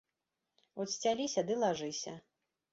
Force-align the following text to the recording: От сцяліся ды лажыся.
От 0.85 0.93
сцяліся 0.95 1.45
ды 1.53 1.61
лажыся. 1.67 2.19